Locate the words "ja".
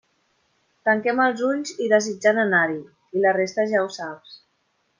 3.75-3.85